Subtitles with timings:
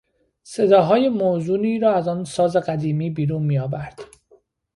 [0.43, 3.99] صداهای موزونی را از آن ساز قدیمی بیرون می آورد.